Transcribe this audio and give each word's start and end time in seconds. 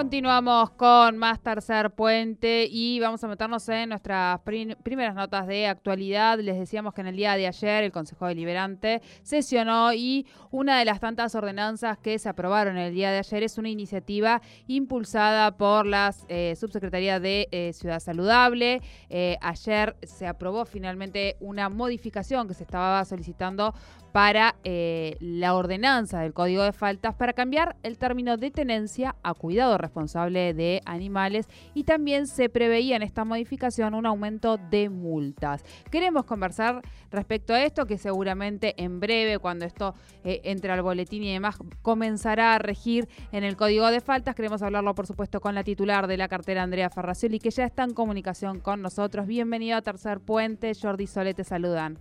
Continuamos 0.00 0.70
con 0.70 1.18
más 1.18 1.40
tercer 1.40 1.90
puente 1.90 2.66
y 2.70 2.98
vamos 3.00 3.22
a 3.22 3.28
meternos 3.28 3.68
en 3.68 3.90
nuestras 3.90 4.40
primeras 4.40 5.14
notas 5.14 5.46
de 5.46 5.66
actualidad. 5.66 6.38
Les 6.38 6.58
decíamos 6.58 6.94
que 6.94 7.02
en 7.02 7.08
el 7.08 7.16
día 7.16 7.36
de 7.36 7.46
ayer 7.46 7.84
el 7.84 7.92
Consejo 7.92 8.26
Deliberante 8.26 9.02
sesionó 9.22 9.92
y 9.92 10.26
una 10.50 10.78
de 10.78 10.86
las 10.86 11.00
tantas 11.00 11.34
ordenanzas 11.34 11.98
que 11.98 12.18
se 12.18 12.30
aprobaron 12.30 12.78
el 12.78 12.94
día 12.94 13.10
de 13.10 13.18
ayer 13.18 13.42
es 13.42 13.58
una 13.58 13.68
iniciativa 13.68 14.40
impulsada 14.68 15.58
por 15.58 15.84
la 15.84 16.14
eh, 16.28 16.56
Subsecretaría 16.58 17.20
de 17.20 17.48
eh, 17.52 17.74
Ciudad 17.74 18.00
Saludable. 18.00 18.80
Eh, 19.10 19.36
ayer 19.42 19.96
se 20.02 20.26
aprobó 20.26 20.64
finalmente 20.64 21.36
una 21.40 21.68
modificación 21.68 22.48
que 22.48 22.54
se 22.54 22.62
estaba 22.62 23.04
solicitando 23.04 23.74
para 24.12 24.56
eh, 24.64 25.16
la 25.20 25.54
ordenanza 25.54 26.20
del 26.20 26.32
Código 26.32 26.62
de 26.62 26.72
Faltas 26.72 27.14
para 27.14 27.32
cambiar 27.32 27.76
el 27.82 27.98
término 27.98 28.36
de 28.36 28.50
tenencia 28.50 29.16
a 29.22 29.34
cuidado 29.34 29.78
de 30.20 30.80
animales 30.86 31.48
y 31.74 31.84
también 31.84 32.26
se 32.26 32.48
preveía 32.48 32.96
en 32.96 33.02
esta 33.02 33.24
modificación 33.24 33.94
un 33.94 34.06
aumento 34.06 34.56
de 34.56 34.88
multas. 34.88 35.64
Queremos 35.90 36.24
conversar 36.24 36.82
respecto 37.10 37.52
a 37.52 37.62
esto 37.62 37.86
que 37.86 37.98
seguramente 37.98 38.74
en 38.82 39.00
breve 39.00 39.38
cuando 39.38 39.64
esto 39.64 39.94
eh, 40.24 40.40
entre 40.44 40.72
al 40.72 40.82
boletín 40.82 41.22
y 41.22 41.32
demás 41.32 41.58
comenzará 41.82 42.54
a 42.54 42.58
regir 42.58 43.08
en 43.32 43.44
el 43.44 43.56
Código 43.56 43.90
de 43.90 44.00
Faltas. 44.00 44.34
Queremos 44.34 44.62
hablarlo 44.62 44.94
por 44.94 45.06
supuesto 45.06 45.40
con 45.40 45.54
la 45.54 45.64
titular 45.64 46.06
de 46.06 46.16
la 46.16 46.28
cartera 46.28 46.62
Andrea 46.62 46.88
Farracioli 46.88 47.38
que 47.38 47.50
ya 47.50 47.64
está 47.64 47.84
en 47.84 47.94
comunicación 47.94 48.60
con 48.60 48.82
nosotros. 48.82 49.26
Bienvenido 49.26 49.76
a 49.76 49.82
Tercer 49.82 50.20
Puente. 50.20 50.72
Jordi 50.80 51.06
Sole 51.06 51.34
te 51.34 51.44
saludan. 51.44 51.98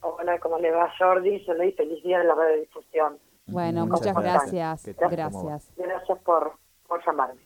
Hola, 0.00 0.38
¿cómo 0.38 0.58
le 0.58 0.70
va 0.70 0.92
Jordi? 0.98 1.44
Yo 1.46 1.54
le 1.54 1.72
feliz 1.72 2.02
día 2.02 2.18
de 2.18 2.24
la 2.24 2.34
radiodifusión. 2.34 3.18
Bueno, 3.46 3.86
muchas, 3.86 4.14
gracias. 4.16 4.86
Gracias. 4.96 5.72
Gracias 5.76 6.18
por, 6.24 6.54
por 6.86 7.04
llamarme. 7.04 7.40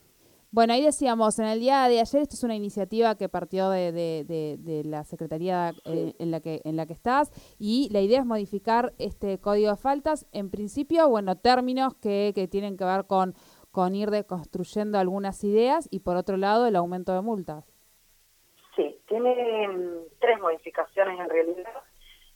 Bueno, 0.53 0.73
ahí 0.73 0.83
decíamos, 0.85 1.39
en 1.39 1.47
el 1.47 1.61
día 1.61 1.87
de 1.87 2.01
ayer, 2.01 2.23
esto 2.23 2.35
es 2.35 2.43
una 2.43 2.57
iniciativa 2.57 3.15
que 3.15 3.29
partió 3.29 3.71
de, 3.71 3.93
de, 3.93 4.83
la 4.85 5.05
Secretaría 5.05 5.73
eh, 5.85 6.15
en, 6.19 6.33
la 6.33 6.41
que, 6.41 6.61
en 6.65 6.75
la 6.75 6.87
que 6.87 6.93
estás, 6.93 7.31
y 7.59 7.89
la 7.93 8.01
idea 8.01 8.19
es 8.19 8.27
modificar 8.27 8.93
este 8.99 9.39
código 9.39 9.71
de 9.71 9.77
faltas, 9.77 10.27
en 10.33 10.51
principio, 10.51 11.09
bueno, 11.09 11.37
términos 11.37 11.95
que, 11.95 12.33
que 12.35 12.49
tienen 12.49 12.77
que 12.77 12.85
ver 12.85 13.07
con, 13.07 13.35
con 13.71 13.95
ir 13.95 14.11
deconstruyendo 14.11 14.99
algunas 14.99 15.45
ideas, 15.45 15.87
y 15.93 16.01
por 16.01 16.17
otro 16.17 16.37
lado, 16.37 16.67
el 16.67 16.75
aumento 16.75 17.15
de 17.15 17.21
multas. 17.21 17.65
Sí, 18.75 19.01
tiene 19.07 19.69
mm, 19.69 20.19
tres 20.19 20.41
modificaciones 20.41 21.21
en 21.21 21.31
realidad. 21.31 21.83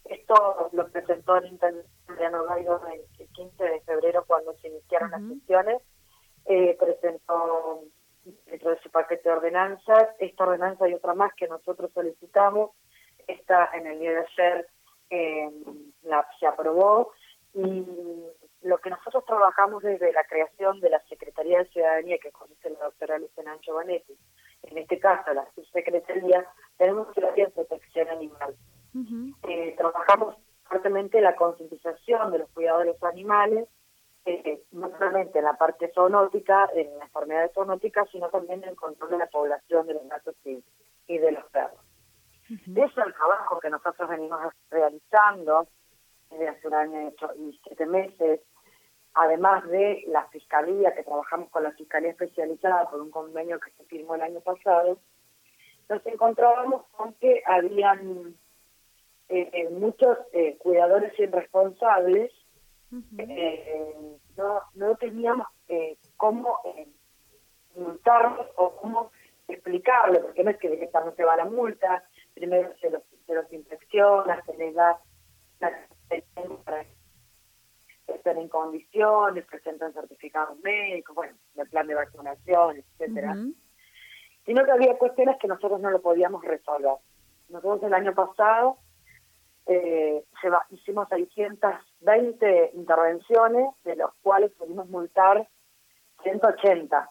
Esto 0.05 0.69
lo 0.72 0.86
presentó 0.88 1.36
el 1.36 1.47
intendente 1.47 1.94
el 3.19 3.28
15 3.28 3.64
de 3.64 3.80
febrero 3.80 4.25
cuando 4.27 4.52
se 4.55 4.69
iniciaron 4.69 5.10
las 5.10 5.22
sesiones. 5.22 5.82
Eh, 6.47 6.77
presentó 6.78 7.84
dentro 8.47 8.70
de 8.70 8.81
su 8.81 8.91
paquete 8.91 9.28
de 9.28 9.34
ordenanzas 9.34 10.09
esta 10.19 10.45
ordenanza 10.45 10.89
y 10.89 10.95
otra 10.95 11.14
más 11.14 11.33
que 11.34 11.48
nosotros 11.48 11.91
solicitamos. 11.92 12.70
Esta 13.27 13.70
en 13.75 13.87
el 13.87 13.98
día 13.98 14.11
de 14.11 14.19
ayer 14.19 14.69
eh, 15.11 15.50
la, 16.03 16.27
se 16.39 16.47
aprobó 16.47 17.12
y 17.55 17.84
lo 18.62 18.78
que 18.78 18.91
nosotros 18.91 19.25
trabajamos 19.27 19.83
desde 19.83 20.12
la 20.12 20.25
creación 20.25 20.81
de 20.81 20.91
la 20.91 21.00
Secretaría 21.09 21.59
de 21.59 21.69
Ciudadanía 21.69 22.19
que 22.19 22.33
conoce 22.33 22.70
la 22.70 22.84
doctora 22.84 23.19
Luciana 23.19 23.56
Giovanetti, 23.61 24.17
en 24.62 24.78
este 24.78 24.98
caso 24.98 25.33
la 25.34 25.47
subsecretaría, 25.55 26.47
tenemos 26.78 27.09
que 27.12 27.20
de 27.20 27.50
protección 27.50 28.09
animal. 28.09 28.56
Eh, 29.48 29.75
trabajamos 29.77 30.37
fuertemente 30.65 31.20
la 31.20 31.37
concientización 31.37 32.33
de 32.33 32.39
los 32.39 32.50
cuidados 32.50 32.81
de 32.81 32.87
los 32.87 33.03
animales, 33.03 33.69
eh, 34.25 34.62
no 34.74 34.90
solamente 34.98 35.38
en 35.38 35.44
la 35.44 35.54
parte 35.54 35.90
zoonótica, 35.94 36.68
en 36.74 36.98
las 36.98 37.08
enfermedades 37.08 37.52
zoonóticas, 37.54 38.08
sino 38.10 38.28
también 38.28 38.62
en 38.64 38.70
el 38.70 38.76
control 38.76 39.10
de 39.10 39.18
la 39.18 39.26
población 39.26 39.86
de 39.86 39.94
los 39.94 40.08
gatos 40.08 40.34
y, 40.44 41.18
de 41.18 41.32
los 41.32 41.44
perros. 41.50 41.78
Eso 42.48 43.00
es 43.00 43.06
el 43.06 43.14
trabajo 43.14 43.60
que 43.60 43.70
nosotros 43.70 44.08
venimos 44.08 44.40
realizando 44.70 45.68
desde 46.30 46.48
hace 46.48 46.66
un 46.66 46.74
año 46.74 47.12
y 47.36 47.58
siete 47.62 47.86
meses, 47.86 48.40
además 49.14 49.66
de 49.68 50.04
la 50.08 50.26
fiscalía, 50.28 50.94
que 50.94 51.04
trabajamos 51.04 51.48
con 51.50 51.62
la 51.62 51.72
fiscalía 51.72 52.10
especializada 52.10 52.91
por 52.91 53.00
un 53.00 53.10
convenio 53.10 53.60
que 53.60 53.70
se 53.72 53.84
firmó 53.84 54.16
el 54.16 54.22
año 54.22 54.41
pasado, 54.41 54.98
nos 55.88 56.04
encontrábamos 56.06 56.84
con 56.96 57.14
que 57.14 57.42
habían 57.46 58.34
eh, 59.28 59.50
eh, 59.52 59.68
muchos 59.70 60.18
eh, 60.32 60.56
cuidadores 60.58 61.18
irresponsables 61.18 62.32
eh, 63.18 64.16
no, 64.37 64.62
no 64.75 64.97
teníamos 64.97 65.47
cómo 66.17 66.59
multarlos 67.75 68.47
o 68.56 68.77
cómo 68.77 69.11
explicarlo, 69.49 70.22
porque 70.22 70.45
no 70.45 70.50
es 70.50 70.59
que 70.59 70.71
directamente 70.71 71.25
va 71.25 71.37
la 71.37 71.45
multa, 71.45 72.05
primero 72.34 72.72
se 72.81 72.91
los, 72.91 73.03
se 73.27 73.34
los 73.34 73.53
inspecciona, 73.53 74.43
se 74.45 74.56
les 74.56 74.75
da 74.75 74.99
para 75.59 76.84
estén 78.06 78.39
en 78.39 78.49
condiciones, 78.49 79.47
presentan 79.47 79.93
certificados 79.93 80.59
médicos, 80.61 81.15
bueno, 81.15 81.34
el 81.56 81.69
plan 81.69 81.87
de 81.87 81.95
vacunación, 81.95 82.77
etcétera. 82.77 83.34
Sino 84.45 84.65
que 84.65 84.71
había 84.71 84.99
cuestiones 84.99 85.39
que 85.41 85.49
nosotros 85.49 85.81
no 85.81 85.91
lo 85.91 86.03
podíamos 86.03 86.45
resolver. 86.45 86.97
Nosotros 87.49 87.83
el 87.84 87.95
año 87.95 88.15
pasado 88.15 88.78
eh, 89.66 90.22
hicimos 90.71 91.11
620 92.04 92.70
intervenciones, 92.75 93.75
de 93.84 93.97
los 93.97 94.12
cuales 94.22 94.53
pudimos 94.53 94.88
multar 94.88 95.48
180. 96.22 97.10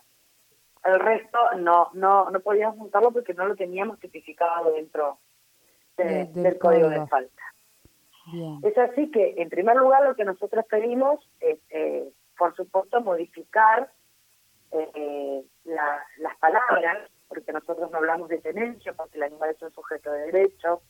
El 0.86 1.00
resto 1.00 1.38
no 1.58 1.90
no 1.94 2.30
no 2.30 2.40
podíamos 2.42 2.78
multarlo 2.78 3.12
porque 3.12 3.34
no 3.34 3.46
lo 3.46 3.56
teníamos 3.56 4.00
tipificado 4.00 4.72
dentro 4.72 5.20
del, 5.98 6.58
código 6.60 6.90
de 6.90 7.06
falta. 7.08 7.44
Es 8.64 8.78
así 8.78 9.12
que, 9.12 9.36
en 9.38 9.50
primer 9.50 9.76
lugar, 9.76 10.04
lo 10.04 10.16
que 10.16 10.24
nosotros 10.24 10.66
pedimos 10.70 11.20
es, 11.42 11.60
eh, 11.70 12.10
por 12.38 12.56
supuesto, 12.56 13.02
modificar 13.02 13.92
eh, 14.72 15.44
las 15.66 16.38
palabras, 16.40 17.10
porque 17.28 17.52
nosotros 17.52 17.92
no 17.92 17.98
hablamos 17.98 18.30
de 18.30 18.40
tenencia, 18.40 18.94
porque 18.94 19.18
el 19.18 19.24
animal 19.24 19.50
es 19.50 19.62
un 19.62 19.74
sujeto 19.74 20.12
de 20.12 20.32
derecho, 20.32 20.82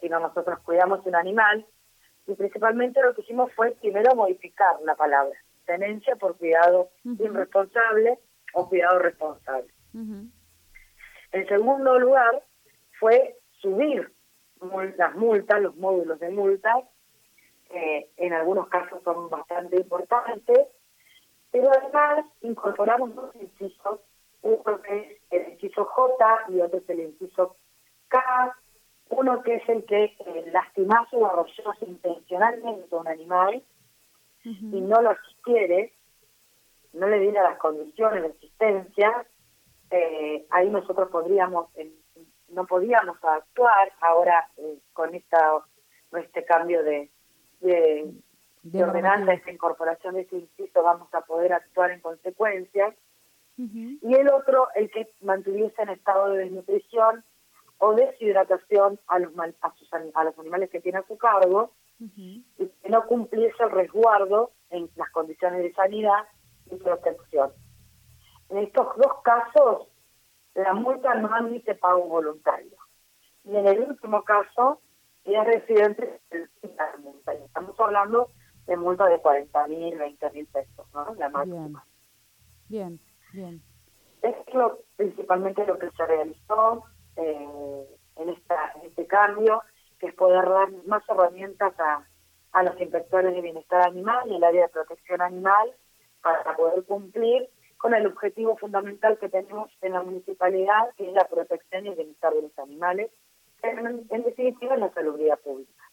sino 0.00 0.18
nosotros 0.18 0.58
cuidamos 0.60 1.06
un 1.06 1.14
animal. 1.14 1.66
Y 2.26 2.34
principalmente 2.34 3.02
lo 3.02 3.14
que 3.14 3.22
hicimos 3.22 3.52
fue 3.54 3.72
primero 3.72 4.14
modificar 4.14 4.76
la 4.84 4.94
palabra, 4.94 5.36
tenencia 5.64 6.16
por 6.16 6.36
cuidado 6.36 6.90
irresponsable 7.04 8.18
o 8.54 8.68
cuidado 8.68 8.98
responsable. 8.98 9.68
En 11.32 11.48
segundo 11.48 11.98
lugar, 11.98 12.42
fue 12.98 13.36
subir 13.60 14.12
las 14.96 15.14
multas, 15.14 15.60
los 15.60 15.76
módulos 15.76 16.18
de 16.18 16.30
multas, 16.30 16.84
eh, 17.70 18.08
en 18.16 18.32
algunos 18.32 18.68
casos 18.68 19.02
son 19.02 19.28
bastante 19.28 19.76
importantes, 19.76 20.68
pero 21.50 21.70
además 21.70 22.26
incorporamos 22.42 23.14
dos 23.14 23.34
incisos, 23.36 24.00
uno 24.42 24.80
es 24.88 25.18
el 25.30 25.52
inciso 25.52 25.84
J 25.84 26.44
y 26.48 26.60
otro 26.60 26.78
es 26.78 26.88
el 26.88 27.00
inciso 27.00 27.56
K, 28.08 28.56
uno 29.10 29.42
que 29.42 29.56
es 29.56 29.68
el 29.68 29.84
que 29.84 30.04
eh, 30.04 30.50
lastimase 30.52 31.16
o 31.16 31.26
arrollase 31.26 31.84
intencionalmente 31.86 32.94
a 32.94 32.98
un 32.98 33.08
animal 33.08 33.62
y 34.44 34.80
no 34.80 35.02
lo 35.02 35.16
quiere, 35.42 35.92
no 36.92 37.08
le 37.08 37.18
diera 37.18 37.42
las 37.42 37.58
condiciones 37.58 38.22
de 38.22 38.28
existencia, 38.28 39.26
eh, 39.90 40.46
ahí 40.50 40.70
nosotros 40.70 41.08
podríamos, 41.10 41.68
no 42.50 42.64
podíamos 42.66 43.16
actuar 43.24 43.92
ahora 44.00 44.48
eh, 44.56 44.78
con 44.92 45.14
esta 45.14 45.64
este 46.16 46.44
cambio 46.44 46.82
de, 46.82 47.10
de, 47.60 48.10
de, 48.62 48.84
ordenanza, 48.84 49.34
esta 49.34 49.50
incorporación 49.50 50.14
de 50.14 50.22
ese 50.22 50.36
inciso, 50.36 50.82
vamos 50.82 51.12
a 51.12 51.20
poder 51.22 51.52
actuar 51.52 51.90
en 51.90 52.00
consecuencia. 52.00 52.94
Y 53.58 54.14
el 54.14 54.28
otro, 54.28 54.68
el 54.74 54.90
que 54.90 55.10
mantuviese 55.22 55.82
en 55.82 55.88
estado 55.88 56.30
de 56.30 56.44
desnutrición 56.44 57.24
o 57.78 57.94
deshidratación 57.94 58.98
a 59.06 59.18
los, 59.18 59.32
a, 59.60 59.74
sus, 59.74 59.88
a 59.92 60.24
los 60.24 60.38
animales 60.38 60.70
que 60.70 60.80
tiene 60.80 60.98
a 60.98 61.06
su 61.06 61.16
cargo 61.18 61.72
y 61.98 62.42
que 62.58 62.88
no 62.88 63.06
cumpliese 63.06 63.62
el 63.62 63.70
resguardo 63.70 64.52
en 64.70 64.90
las 64.96 65.10
condiciones 65.10 65.62
de 65.62 65.72
sanidad 65.72 66.24
y 66.70 66.76
protección. 66.76 67.52
En 68.50 68.58
estos 68.58 68.96
dos 68.96 69.22
casos, 69.22 69.88
la 70.54 70.72
multa 70.74 71.14
no 71.14 71.34
admite 71.34 71.74
pago 71.74 72.04
voluntario. 72.04 72.76
Y 73.44 73.56
en 73.56 73.66
el 73.66 73.80
último 73.80 74.22
caso, 74.24 74.80
es 75.24 75.44
residente 75.44 76.20
la 76.30 76.96
multa. 76.98 77.32
estamos 77.32 77.78
hablando 77.78 78.30
de 78.66 78.76
multa 78.76 79.06
de 79.06 79.20
40 79.20 79.68
mil, 79.68 79.98
20 79.98 80.30
mil 80.30 80.46
pesos, 80.46 80.86
¿no? 80.92 81.14
La 81.14 81.28
máxima. 81.28 81.84
Bien, 82.68 83.00
bien. 83.32 83.62
bien. 83.62 83.62
Es 84.22 84.54
lo, 84.54 84.80
principalmente 84.96 85.66
lo 85.66 85.78
que 85.78 85.90
se 85.90 86.06
realizó 86.06 86.84
eh, 87.16 87.86
en, 88.16 88.28
esta, 88.28 88.72
en 88.76 88.88
este 88.88 89.06
cambio, 89.06 89.62
que 89.98 90.08
es 90.08 90.14
poder 90.14 90.48
dar 90.48 90.70
más 90.86 91.02
herramientas 91.08 91.74
a, 91.78 92.06
a 92.52 92.62
los 92.62 92.80
inspectores 92.80 93.34
de 93.34 93.40
bienestar 93.40 93.86
animal 93.86 94.30
y 94.30 94.36
el 94.36 94.44
área 94.44 94.62
de 94.62 94.68
protección 94.68 95.20
animal 95.20 95.72
para 96.22 96.56
poder 96.56 96.84
cumplir 96.84 97.48
con 97.76 97.94
el 97.94 98.06
objetivo 98.06 98.56
fundamental 98.56 99.18
que 99.18 99.28
tenemos 99.28 99.70
en 99.82 99.92
la 99.92 100.02
municipalidad, 100.02 100.94
que 100.96 101.08
es 101.08 101.12
la 101.12 101.28
protección 101.28 101.86
y 101.86 101.88
el 101.90 101.94
bienestar 101.94 102.32
de 102.34 102.42
los 102.42 102.58
animales, 102.58 103.10
en, 103.62 104.06
en 104.08 104.22
definitiva 104.22 104.76
la 104.76 104.92
salubridad 104.92 105.38
pública. 105.40 105.84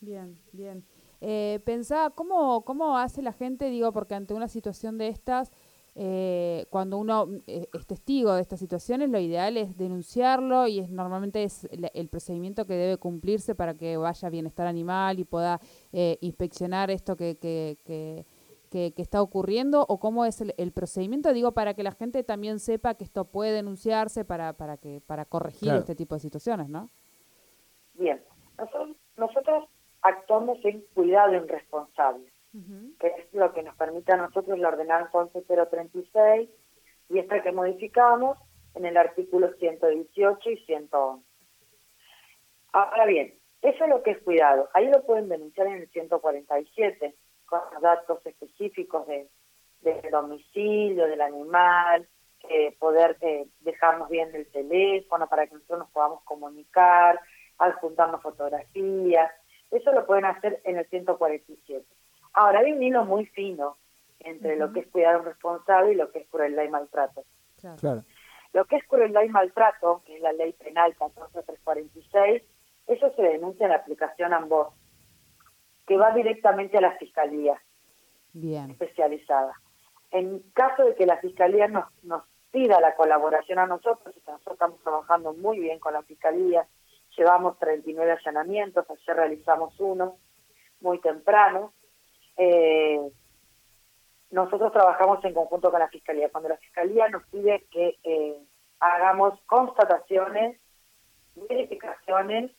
Bien, 0.00 0.38
bien. 0.52 0.84
Eh, 1.20 1.60
pensaba, 1.64 2.10
¿cómo, 2.10 2.64
¿cómo 2.64 2.96
hace 2.96 3.22
la 3.22 3.32
gente, 3.32 3.70
digo, 3.70 3.92
porque 3.92 4.14
ante 4.14 4.34
una 4.34 4.48
situación 4.48 4.98
de 4.98 5.08
estas, 5.08 5.50
eh, 6.00 6.66
cuando 6.70 6.96
uno 6.96 7.26
eh, 7.48 7.66
es 7.72 7.86
testigo 7.88 8.32
de 8.32 8.40
estas 8.40 8.60
situaciones, 8.60 9.10
lo 9.10 9.18
ideal 9.18 9.56
es 9.56 9.76
denunciarlo 9.76 10.68
y 10.68 10.78
es 10.78 10.90
normalmente 10.90 11.42
es 11.42 11.68
el, 11.92 12.08
procedimiento 12.08 12.66
que 12.66 12.74
debe 12.74 12.98
cumplirse 12.98 13.56
para 13.56 13.74
que 13.74 13.96
vaya 13.96 14.30
bienestar 14.30 14.68
animal 14.68 15.18
y 15.18 15.24
pueda 15.24 15.58
eh, 15.92 16.16
inspeccionar 16.20 16.92
esto 16.92 17.16
que, 17.16 17.36
que, 17.36 17.78
que, 17.84 18.24
que, 18.70 19.02
está 19.02 19.20
ocurriendo 19.20 19.84
o 19.88 19.98
cómo 19.98 20.24
es 20.24 20.40
el, 20.40 20.70
procedimiento, 20.70 21.32
digo, 21.32 21.50
para 21.50 21.74
que 21.74 21.82
la 21.82 21.90
gente 21.90 22.22
también 22.22 22.60
sepa 22.60 22.94
que 22.94 23.02
esto 23.02 23.24
puede 23.24 23.50
denunciarse 23.50 24.24
para, 24.24 24.52
para, 24.52 24.76
que, 24.76 25.00
para 25.04 25.24
corregir 25.24 25.72
este 25.72 25.96
tipo 25.96 26.14
de 26.14 26.20
situaciones, 26.20 26.68
¿no? 26.68 26.90
Bien, 27.94 28.22
nosotros, 28.56 28.96
nosotros 29.16 29.64
actuamos 30.02 30.64
en 30.64 30.80
cuidado 30.94 31.34
irresponsable 31.34 32.30
que 32.98 33.06
es 33.06 33.34
lo 33.34 33.52
que 33.52 33.62
nos 33.62 33.76
permite 33.76 34.12
a 34.12 34.16
nosotros 34.16 34.58
la 34.58 34.68
ordenanza 34.68 35.18
11036 35.18 36.48
y 37.10 37.18
esta 37.18 37.42
que 37.42 37.52
modificamos 37.52 38.38
en 38.74 38.86
el 38.86 38.96
artículo 38.96 39.52
118 39.54 40.50
y 40.50 40.56
111. 40.64 41.24
Ahora 42.72 43.06
bien, 43.06 43.34
eso 43.62 43.84
es 43.84 43.90
lo 43.90 44.02
que 44.02 44.12
es 44.12 44.18
cuidado. 44.22 44.68
Ahí 44.74 44.88
lo 44.88 45.04
pueden 45.04 45.28
denunciar 45.28 45.66
en 45.66 45.74
el 45.74 45.88
147 45.90 47.14
con 47.46 47.60
los 47.72 47.82
datos 47.82 48.24
específicos 48.26 49.06
de, 49.06 49.28
del 49.80 50.10
domicilio, 50.10 51.06
del 51.06 51.20
animal, 51.20 52.08
poder 52.78 53.16
eh, 53.20 53.46
dejarnos 53.60 54.08
bien 54.08 54.34
el 54.34 54.50
teléfono 54.50 55.28
para 55.28 55.46
que 55.46 55.54
nosotros 55.54 55.80
nos 55.80 55.90
podamos 55.90 56.22
comunicar, 56.22 57.20
adjuntarnos 57.58 58.22
fotografías. 58.22 59.30
Eso 59.70 59.92
lo 59.92 60.06
pueden 60.06 60.24
hacer 60.24 60.60
en 60.64 60.78
el 60.78 60.86
147. 60.88 61.84
Ahora 62.38 62.60
hay 62.60 62.70
un 62.70 62.80
hilo 62.80 63.04
muy 63.04 63.26
fino 63.26 63.78
entre 64.20 64.54
lo 64.54 64.72
que 64.72 64.80
es 64.80 64.86
cuidado 64.86 65.22
responsable 65.22 65.92
y 65.92 65.96
lo 65.96 66.12
que 66.12 66.20
es 66.20 66.28
crueldad 66.28 66.62
y 66.62 66.68
maltrato. 66.68 67.24
Claro. 67.60 68.04
Lo 68.52 68.64
que 68.66 68.76
es 68.76 68.86
crueldad 68.86 69.22
y 69.22 69.28
maltrato, 69.28 70.02
que 70.06 70.14
es 70.14 70.22
la 70.22 70.32
ley 70.32 70.52
penal 70.52 70.94
14346, 70.94 72.42
eso 72.86 73.12
se 73.16 73.22
denuncia 73.22 73.64
en 73.64 73.70
la 73.70 73.78
aplicación 73.78 74.32
AMBOS, 74.32 74.68
que 75.84 75.96
va 75.96 76.12
directamente 76.12 76.78
a 76.78 76.80
la 76.80 76.96
fiscalía 76.96 77.60
Bien. 78.32 78.70
especializada. 78.70 79.54
En 80.12 80.38
caso 80.54 80.84
de 80.84 80.94
que 80.94 81.06
la 81.06 81.16
fiscalía 81.16 81.66
nos, 81.66 81.86
nos 82.04 82.22
pida 82.52 82.80
la 82.80 82.94
colaboración 82.94 83.58
a 83.58 83.66
nosotros, 83.66 84.14
nosotros 84.28 84.52
estamos 84.52 84.80
trabajando 84.84 85.32
muy 85.34 85.58
bien 85.58 85.80
con 85.80 85.92
la 85.92 86.02
fiscalía, 86.02 86.68
llevamos 87.16 87.58
39 87.58 88.12
allanamientos, 88.12 88.88
ayer 88.88 89.16
realizamos 89.16 89.74
uno 89.80 90.18
muy 90.80 91.00
temprano, 91.00 91.72
eh, 92.38 93.00
nosotros 94.30 94.72
trabajamos 94.72 95.24
en 95.24 95.34
conjunto 95.34 95.70
con 95.70 95.80
la 95.80 95.88
Fiscalía. 95.88 96.30
Cuando 96.30 96.48
la 96.48 96.56
Fiscalía 96.56 97.08
nos 97.08 97.26
pide 97.28 97.66
que 97.70 97.98
eh, 98.04 98.40
hagamos 98.80 99.40
constataciones, 99.46 100.60
verificaciones 101.34 102.52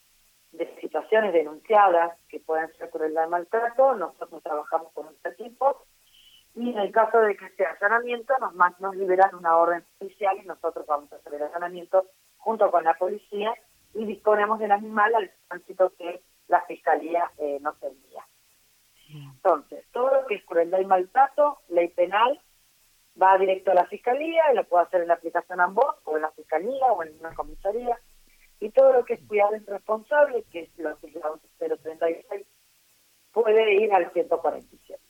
de 0.52 0.76
situaciones 0.82 1.34
denunciadas 1.34 2.18
que 2.28 2.40
puedan 2.40 2.72
ser 2.74 2.90
crueldad 2.90 3.24
de 3.24 3.30
maltrato, 3.30 3.96
nosotros 3.96 4.42
trabajamos 4.44 4.92
con 4.94 5.08
este 5.08 5.30
equipo 5.30 5.84
y 6.56 6.72
en 6.72 6.80
el 6.80 6.92
caso 6.92 7.20
de 7.20 7.38
que 7.38 7.50
sea 7.52 7.78
allanamiento 7.80 8.34
nos, 8.40 8.54
nos 8.80 8.96
liberan 8.96 9.36
una 9.36 9.58
orden 9.58 9.86
judicial 10.00 10.38
y 10.42 10.48
nosotros 10.48 10.86
vamos 10.88 11.12
a 11.14 11.18
hacer 11.18 11.36
el 11.36 11.44
allanamiento 11.44 12.08
junto 12.38 12.72
con 12.72 12.84
la 12.84 12.96
policía 12.96 13.54
y 13.94 14.06
disponemos 14.06 14.60
del 14.60 14.72
animal 14.72 15.14
al 15.14 15.32
tránsito 15.48 15.94
que 15.98 16.22
la 16.48 16.62
Fiscalía 16.62 17.32
eh, 17.38 17.60
nos 17.62 17.82
envía. 17.84 18.26
Entonces, 19.12 19.86
todo 19.92 20.14
lo 20.14 20.28
que 20.28 20.36
es 20.36 20.46
crueldad 20.46 20.80
y 20.80 20.86
maltrato, 20.86 21.60
ley 21.70 21.88
penal, 21.90 22.40
va 23.22 23.38
directo 23.38 23.72
a 23.72 23.76
la 23.76 23.86
fiscalía 23.86 24.44
y 24.52 24.56
lo 24.56 24.64
puede 24.66 24.84
hacer 24.86 25.02
en 25.02 25.08
la 25.08 25.16
aplicación 25.16 25.60
ambos, 25.60 25.96
o 26.06 26.16
en 26.16 26.22
la 26.22 26.32
fiscalía, 26.32 26.86
o 26.88 27.04
en 27.04 27.20
una 27.20 27.34
comisaría. 27.34 28.00
Y 28.60 28.70
todo 28.70 28.94
lo 28.94 29.06
que 29.06 29.14
es 29.14 29.22
cuidado 29.28 29.56
irresponsable, 29.56 30.44
que 30.52 30.62
es 30.62 30.78
lo 30.78 30.98
que 31.00 31.08
es 31.08 31.16
la 31.16 31.32
036, 31.58 32.46
puede 33.32 33.76
ir 33.76 33.94
al 33.94 34.12
147. 34.12 35.02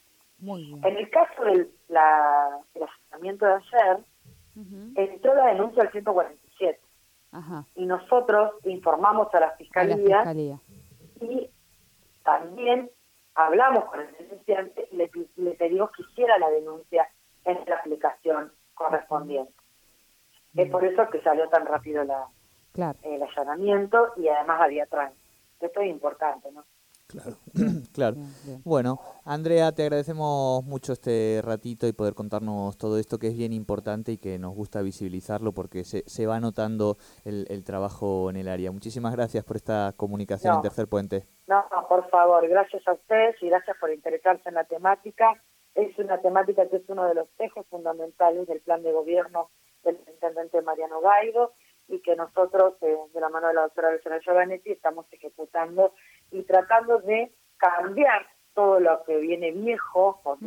En 0.42 0.98
el 0.98 1.10
caso 1.10 1.44
del 1.44 1.70
la, 1.90 2.60
el 2.74 3.38
de 3.38 3.48
ayer, 3.48 3.98
entró 4.96 5.36
la 5.36 5.48
denuncia 5.48 5.84
al 5.84 5.92
147. 5.92 6.80
Y 7.76 7.86
nosotros 7.86 8.54
informamos 8.66 9.34
a 9.34 9.40
la 9.40 9.52
fiscalía. 9.52 10.24
y 11.22 11.50
también 12.24 12.90
hablamos 13.46 13.86
con 13.86 14.02
el 14.02 14.12
denunciante 14.18 14.88
y 14.92 14.98
le, 14.98 15.10
le 15.38 15.52
pedimos 15.52 15.92
que 15.92 16.04
hiciera 16.04 16.38
la 16.38 16.50
denuncia 16.50 17.10
en 17.46 17.60
la 17.68 17.78
aplicación 17.78 18.52
correspondiente. 18.74 19.54
Es 20.56 20.70
por 20.70 20.84
eso 20.84 21.10
que 21.10 21.22
salió 21.22 21.48
tan 21.50 21.66
rápido 21.66 22.04
la, 22.04 22.28
el 23.04 23.24
allanamiento 23.24 24.14
y 24.18 24.28
además 24.28 24.62
había 24.62 24.86
tránsito. 24.88 25.22
Esto 25.62 25.82
es 25.82 25.90
importante, 25.90 26.52
¿no? 26.52 26.66
Claro, 27.10 27.38
claro. 27.92 28.18
Bueno, 28.64 29.00
Andrea, 29.26 29.72
te 29.72 29.82
agradecemos 29.82 30.64
mucho 30.64 30.94
este 30.94 31.42
ratito 31.44 31.88
y 31.88 31.92
poder 31.92 32.14
contarnos 32.14 32.78
todo 32.78 33.00
esto 33.00 33.18
que 33.18 33.30
es 33.30 33.36
bien 33.36 33.52
importante 33.52 34.12
y 34.12 34.20
que 34.20 34.38
nos 34.38 34.54
gusta 34.54 34.84
visibilizarlo 34.84 35.52
porque 35.52 35.84
se, 35.86 36.04
se 36.06 36.28
va 36.28 36.40
notando 36.40 36.98
el, 37.26 37.48
el, 37.50 37.64
trabajo 37.64 38.30
en 38.30 38.36
el 38.36 38.48
área. 38.48 38.72
Muchísimas 38.72 39.16
gracias 39.16 39.44
por 39.44 39.56
esta 39.56 39.92
comunicación 39.98 40.54
en 40.54 40.62
Tercer 40.62 40.88
Puente. 40.88 41.26
No, 41.48 41.66
por 41.90 42.08
favor, 42.12 42.48
gracias 42.48 42.88
a 42.88 42.94
ustedes 42.94 43.42
y 43.42 43.50
gracias 43.50 43.76
por 43.80 43.92
interesarse 43.92 44.48
en 44.48 44.54
la 44.54 44.66
temática. 44.66 45.34
Es 45.74 45.98
una 45.98 46.20
temática 46.20 46.70
que 46.70 46.76
es 46.76 46.90
uno 46.90 47.06
de 47.08 47.16
los 47.16 47.28
ejes 47.40 47.66
fundamentales 47.72 48.48
del 48.48 48.60
plan 48.60 48.84
de 48.84 48.92
gobierno 48.92 49.50
del 49.84 49.98
intendente 50.08 50.62
Mariano 50.62 51.02
Gaido 51.02 51.54
y 51.90 52.02
que 52.02 52.16
nosotros, 52.16 52.76
eh, 52.82 52.96
de 53.14 53.20
la 53.20 53.30
mano 53.30 53.48
de 53.48 53.56
la 53.56 53.62
doctora 53.64 53.92
Luciana 53.92 54.20
Giovanetti, 54.20 54.72
estamos 54.72 55.08
ejecutando 55.12 55.94
y 56.32 56.44
tratando 56.44 57.00
de 57.00 57.32
cambiar 57.58 58.26
todo 58.54 58.80
lo 58.80 59.04
que 59.06 59.18
viene 59.18 59.52
viejo, 59.52 60.20
con 60.24 60.40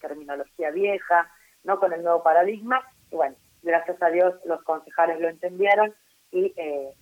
terminología 0.00 0.70
vieja, 0.70 1.30
no 1.64 1.78
con 1.78 1.92
el 1.92 2.02
nuevo 2.02 2.22
paradigma. 2.22 2.82
Y 3.10 3.16
bueno, 3.16 3.36
gracias 3.62 4.00
a 4.02 4.08
Dios 4.08 4.34
los 4.44 4.62
concejales 4.62 5.20
lo 5.20 5.28
entendieron 5.28 5.94
y, 6.30 6.52
eh, 6.56 6.94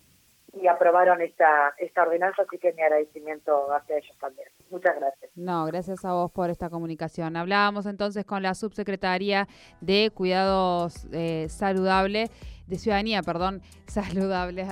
y 0.53 0.67
aprobaron 0.67 1.21
esta, 1.21 1.73
esta 1.77 2.03
ordenanza, 2.03 2.41
así 2.41 2.57
que 2.57 2.73
mi 2.73 2.81
agradecimiento 2.81 3.73
hacia 3.73 3.97
ellos 3.97 4.17
también. 4.19 4.47
Muchas 4.69 4.95
gracias. 4.97 5.31
No, 5.35 5.65
gracias 5.65 6.03
a 6.03 6.13
vos 6.13 6.31
por 6.31 6.49
esta 6.49 6.69
comunicación. 6.69 7.37
Hablábamos 7.37 7.85
entonces 7.85 8.25
con 8.25 8.43
la 8.43 8.53
subsecretaria 8.53 9.47
de 9.79 10.11
Cuidados 10.13 11.07
eh, 11.13 11.47
Saludables, 11.49 12.29
de 12.67 12.77
Ciudadanía, 12.77 13.21
perdón, 13.21 13.61
Saludables. 13.87 14.67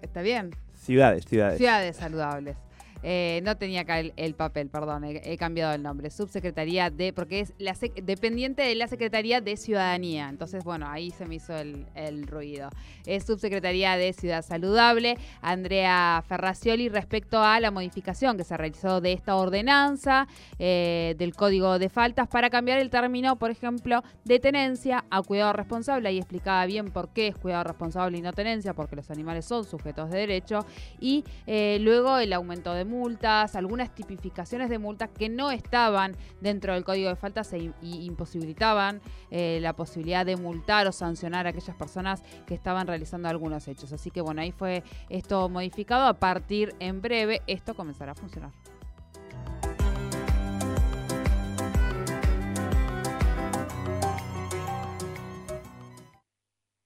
¿Está 0.00 0.22
bien? 0.22 0.50
Ciudades, 0.74 1.26
ciudades. 1.26 1.58
Ciudades 1.58 1.96
saludables. 1.96 2.56
Eh, 3.02 3.40
no 3.44 3.56
tenía 3.56 3.82
acá 3.82 4.00
el, 4.00 4.34
papel, 4.34 4.68
perdón, 4.68 5.04
he, 5.04 5.36
cambiado 5.36 5.74
el 5.74 5.82
nombre. 5.82 6.10
Subsecretaría 6.10 6.90
de, 6.90 7.12
porque 7.12 7.40
es 7.40 7.54
dependiente 8.02 8.62
de 8.62 8.74
la 8.74 8.88
Secretaría 8.88 9.40
de 9.40 9.56
Ciudadanía. 9.56 10.28
Entonces, 10.28 10.64
bueno, 10.64 10.86
ahí 10.88 11.10
se 11.10 11.26
me 11.26 11.36
hizo 11.36 11.56
el, 11.56 12.26
ruido. 12.26 12.70
Es 13.06 13.24
Subsecretaría 13.24 13.96
de 13.96 14.12
Ciudad 14.12 14.42
Saludable, 14.42 15.16
Andrea 15.40 16.22
Ferracioli, 16.26 16.88
respecto 16.88 17.42
a 17.42 17.58
la 17.60 17.70
modificación 17.70 18.36
que 18.36 18.44
se 18.44 18.56
realizó 18.56 19.00
de 19.00 19.12
esta 19.12 19.36
ordenanza 19.36 20.28
eh, 20.58 21.14
del 21.18 21.34
Código 21.34 21.78
de 21.78 21.88
Faltas 21.88 22.28
para 22.28 22.50
cambiar 22.50 22.78
el 22.78 22.90
término, 22.90 23.36
por 23.36 23.50
ejemplo, 23.50 24.02
de 24.24 24.38
tenencia 24.38 25.04
a 25.10 25.22
cuidado 25.22 25.52
responsable. 25.52 26.08
Ahí 26.08 26.18
explicaba 26.18 26.66
bien 26.66 26.90
por 26.90 27.08
qué 27.08 27.28
es 27.28 27.36
cuidado 27.36 27.64
responsable 27.64 28.18
y 28.18 28.20
no 28.20 28.32
tenencia, 28.32 28.74
porque 28.74 28.96
los 28.96 29.10
animales 29.10 29.44
son 29.46 29.64
sujetos 29.64 30.10
de 30.10 30.18
derecho. 30.18 30.66
Y 31.00 31.24
eh, 31.46 31.78
luego 31.80 32.18
el 32.18 32.32
aumento 32.32 32.74
de 32.74 32.84
multas, 32.90 33.54
algunas 33.54 33.94
tipificaciones 33.94 34.68
de 34.68 34.78
multas 34.78 35.08
que 35.16 35.28
no 35.28 35.50
estaban 35.50 36.16
dentro 36.40 36.74
del 36.74 36.84
código 36.84 37.08
de 37.08 37.16
faltas 37.16 37.52
e 37.52 37.72
imposibilitaban 37.82 39.00
eh, 39.30 39.58
la 39.62 39.74
posibilidad 39.74 40.26
de 40.26 40.36
multar 40.36 40.86
o 40.88 40.92
sancionar 40.92 41.46
a 41.46 41.50
aquellas 41.50 41.76
personas 41.76 42.22
que 42.46 42.54
estaban 42.54 42.86
realizando 42.86 43.28
algunos 43.28 43.68
hechos. 43.68 43.92
Así 43.92 44.10
que 44.10 44.20
bueno, 44.20 44.42
ahí 44.42 44.52
fue 44.52 44.82
esto 45.08 45.48
modificado. 45.48 46.06
A 46.06 46.14
partir 46.14 46.74
en 46.80 47.00
breve 47.00 47.40
esto 47.46 47.74
comenzará 47.74 48.12
a 48.12 48.14
funcionar. 48.16 48.50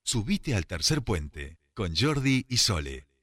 Subite 0.02 0.54
al 0.54 0.66
tercer 0.66 1.02
puente 1.02 1.58
con 1.74 1.96
Jordi 1.96 2.46
y 2.48 2.58
Sole. 2.58 3.13